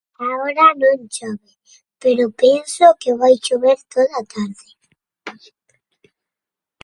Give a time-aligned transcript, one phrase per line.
[0.25, 1.51] Ahora non chove,
[2.01, 4.69] pero penso que vai chover toda a tarde.